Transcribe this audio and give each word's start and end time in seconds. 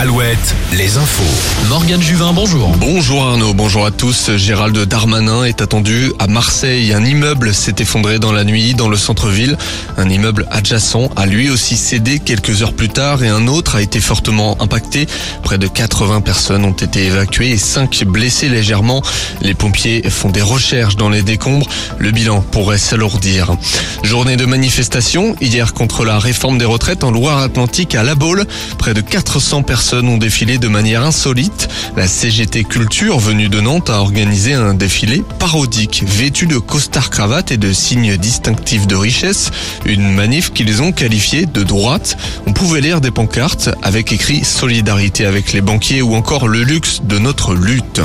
Alouette, 0.00 0.54
les 0.72 0.96
infos. 0.96 1.68
Morgane 1.68 2.00
Juvin, 2.00 2.32
bonjour. 2.32 2.70
Bonjour 2.78 3.22
Arnaud, 3.22 3.52
bonjour 3.52 3.84
à 3.84 3.90
tous. 3.90 4.34
Gérald 4.36 4.74
Darmanin 4.86 5.44
est 5.44 5.60
attendu 5.60 6.10
à 6.18 6.26
Marseille. 6.26 6.94
Un 6.94 7.04
immeuble 7.04 7.52
s'est 7.52 7.74
effondré 7.80 8.18
dans 8.18 8.32
la 8.32 8.44
nuit 8.44 8.72
dans 8.72 8.88
le 8.88 8.96
centre-ville. 8.96 9.58
Un 9.98 10.08
immeuble 10.08 10.46
adjacent 10.50 11.10
a 11.16 11.26
lui 11.26 11.50
aussi 11.50 11.76
cédé 11.76 12.18
quelques 12.18 12.62
heures 12.62 12.72
plus 12.72 12.88
tard 12.88 13.22
et 13.22 13.28
un 13.28 13.46
autre 13.46 13.76
a 13.76 13.82
été 13.82 14.00
fortement 14.00 14.56
impacté. 14.62 15.06
Près 15.42 15.58
de 15.58 15.66
80 15.66 16.22
personnes 16.22 16.64
ont 16.64 16.72
été 16.72 17.04
évacuées 17.04 17.50
et 17.50 17.58
5 17.58 18.04
blessés 18.04 18.48
légèrement. 18.48 19.02
Les 19.42 19.52
pompiers 19.52 20.08
font 20.08 20.30
des 20.30 20.40
recherches 20.40 20.96
dans 20.96 21.10
les 21.10 21.22
décombres. 21.22 21.68
Le 21.98 22.10
bilan 22.10 22.40
pourrait 22.40 22.78
s'alourdir. 22.78 23.54
Journée 24.02 24.38
de 24.38 24.46
manifestation 24.46 25.36
hier 25.42 25.74
contre 25.74 26.06
la 26.06 26.18
réforme 26.18 26.56
des 26.56 26.64
retraites 26.64 27.04
en 27.04 27.10
Loire-Atlantique 27.10 27.94
à 27.94 28.02
La 28.02 28.14
Baule. 28.14 28.46
Près 28.78 28.94
de 28.94 29.02
400 29.02 29.62
personnes 29.62 29.89
ont 29.92 30.18
défilé 30.18 30.58
de 30.58 30.68
manière 30.68 31.04
insolite. 31.04 31.68
La 31.96 32.06
CGT 32.06 32.64
Culture, 32.64 33.18
venue 33.18 33.48
de 33.48 33.60
Nantes, 33.60 33.90
a 33.90 34.00
organisé 34.00 34.54
un 34.54 34.74
défilé 34.74 35.22
parodique, 35.38 36.04
vêtu 36.06 36.46
de 36.46 36.58
costard 36.58 37.10
cravate 37.10 37.50
et 37.50 37.56
de 37.56 37.72
signes 37.72 38.16
distinctifs 38.16 38.86
de 38.86 38.96
richesse. 38.96 39.50
Une 39.84 40.14
manif 40.14 40.52
qu'ils 40.52 40.82
ont 40.82 40.92
qualifiée 40.92 41.46
de 41.46 41.62
droite. 41.62 42.16
On 42.46 42.52
pouvait 42.52 42.80
lire 42.80 43.00
des 43.00 43.10
pancartes 43.10 43.70
avec 43.82 44.12
écrit 44.12 44.44
Solidarité 44.44 45.26
avec 45.26 45.52
les 45.52 45.60
banquiers 45.60 46.02
ou 46.02 46.14
encore 46.14 46.48
le 46.48 46.62
luxe 46.62 47.02
de 47.04 47.18
notre 47.18 47.54
lutte. 47.54 48.00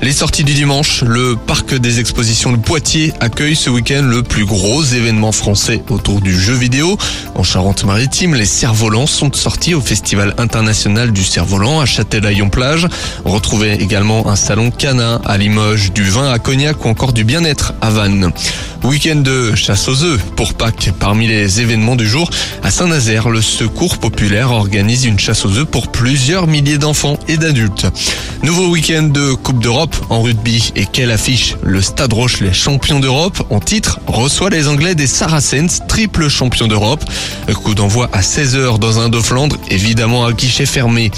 Les 0.00 0.12
sorties 0.12 0.44
du 0.44 0.54
dimanche, 0.54 1.02
le 1.02 1.34
parc 1.34 1.74
des 1.74 1.98
expositions 1.98 2.52
de 2.52 2.56
Poitiers 2.56 3.12
accueille 3.18 3.56
ce 3.56 3.68
week-end 3.68 4.02
le 4.04 4.22
plus 4.22 4.44
gros 4.44 4.84
événement 4.84 5.32
français 5.32 5.82
autour 5.90 6.20
du 6.20 6.38
jeu 6.38 6.54
vidéo. 6.54 6.96
En 7.34 7.42
Charente-Maritime, 7.42 8.36
les 8.36 8.46
cerfs-volants 8.46 9.08
sont 9.08 9.32
sortis 9.32 9.74
au 9.74 9.80
Festival 9.80 10.34
international 10.38 11.10
du 11.10 11.24
cerf-volant 11.24 11.80
à 11.80 11.84
Châtelaillon-Plage. 11.84 12.86
Retrouvez 13.24 13.72
également 13.72 14.28
un 14.28 14.36
salon 14.36 14.70
canin 14.70 15.20
à 15.24 15.36
Limoges, 15.36 15.92
du 15.92 16.04
vin 16.04 16.30
à 16.30 16.38
Cognac 16.38 16.84
ou 16.84 16.88
encore 16.88 17.12
du 17.12 17.24
bien-être 17.24 17.74
à 17.80 17.90
Vannes. 17.90 18.30
Week-end 18.84 19.16
de 19.16 19.54
chasse 19.54 19.88
aux 19.88 20.02
œufs 20.04 20.20
pour 20.36 20.54
Pâques. 20.54 20.92
Parmi 20.98 21.26
les 21.26 21.60
événements 21.60 21.96
du 21.96 22.06
jour, 22.06 22.30
à 22.62 22.70
Saint-Nazaire, 22.70 23.28
le 23.28 23.42
Secours 23.42 23.98
populaire 23.98 24.52
organise 24.52 25.04
une 25.04 25.18
chasse 25.18 25.44
aux 25.44 25.58
œufs 25.58 25.66
pour 25.66 25.88
plusieurs 25.88 26.46
milliers 26.46 26.78
d'enfants 26.78 27.18
et 27.28 27.36
d'adultes. 27.36 27.86
Nouveau 28.42 28.68
week-end 28.68 29.02
de 29.02 29.34
Coupe 29.34 29.60
d'Europe 29.60 29.96
en 30.10 30.22
rugby. 30.22 30.72
Et 30.76 30.86
quelle 30.86 31.10
affiche 31.10 31.56
Le 31.62 31.82
Stade 31.82 32.12
Roche, 32.12 32.40
les 32.40 32.52
champions 32.52 33.00
d'Europe, 33.00 33.42
en 33.50 33.60
titre, 33.60 34.00
reçoit 34.06 34.50
les 34.50 34.68
Anglais 34.68 34.94
des 34.94 35.06
Saracens, 35.06 35.82
triple 35.88 36.28
champion 36.28 36.68
d'Europe. 36.68 37.04
Coup 37.64 37.74
d'envoi 37.74 38.08
à 38.12 38.20
16h 38.20 38.78
dans 38.78 39.00
un 39.00 39.08
Flandre, 39.20 39.56
évidemment 39.70 40.24
à 40.24 40.32
guichet 40.32 40.66
fermé. 40.66 41.10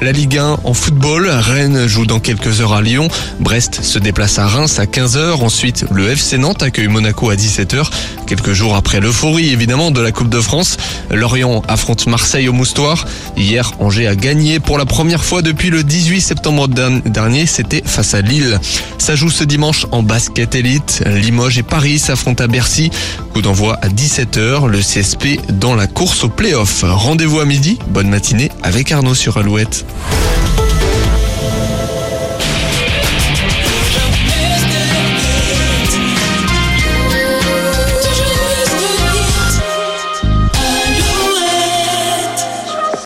La 0.00 0.12
Ligue 0.12 0.36
1 0.38 0.58
en 0.64 0.74
football, 0.74 1.28
Rennes 1.28 1.86
joue 1.86 2.06
dans 2.06 2.20
quelques 2.20 2.60
heures 2.60 2.74
à 2.74 2.82
Lyon. 2.82 3.08
Brest 3.40 3.82
se 3.82 3.98
déplace 3.98 4.38
à 4.38 4.46
Reims 4.46 4.78
à 4.78 4.84
15h. 4.84 5.42
Ensuite, 5.42 5.86
le 5.90 6.10
FC 6.10 6.38
Nantes 6.38 6.62
accueille 6.62 6.88
Monaco 7.06 7.30
à 7.30 7.36
17h. 7.36 7.88
Quelques 8.26 8.52
jours 8.52 8.74
après 8.74 8.98
l'euphorie 8.98 9.52
évidemment 9.52 9.92
de 9.92 10.00
la 10.00 10.10
Coupe 10.10 10.28
de 10.28 10.40
France, 10.40 10.76
Lorient 11.12 11.62
affronte 11.68 12.08
Marseille 12.08 12.48
au 12.48 12.52
Moustoir. 12.52 13.06
Hier, 13.36 13.74
Angers 13.78 14.08
a 14.08 14.16
gagné 14.16 14.58
pour 14.58 14.76
la 14.76 14.86
première 14.86 15.24
fois 15.24 15.40
depuis 15.40 15.70
le 15.70 15.84
18 15.84 16.20
septembre 16.20 16.66
dernier. 16.66 17.46
C'était 17.46 17.80
face 17.84 18.14
à 18.14 18.22
Lille. 18.22 18.58
Ça 18.98 19.14
joue 19.14 19.30
ce 19.30 19.44
dimanche 19.44 19.86
en 19.92 20.02
basket 20.02 20.56
élite. 20.56 21.04
Limoges 21.06 21.58
et 21.58 21.62
Paris 21.62 22.00
s'affrontent 22.00 22.42
à 22.42 22.48
Bercy. 22.48 22.90
Coup 23.32 23.40
d'envoi 23.40 23.78
à 23.82 23.88
17h. 23.88 24.66
Le 24.66 24.80
CSP 24.80 25.38
dans 25.60 25.76
la 25.76 25.86
course 25.86 26.24
au 26.24 26.28
play-off. 26.28 26.84
Rendez-vous 26.84 27.38
à 27.38 27.44
midi. 27.44 27.78
Bonne 27.86 28.08
matinée 28.08 28.50
avec 28.64 28.90
Arnaud 28.90 29.14
sur 29.14 29.36
Alouette. 29.36 29.86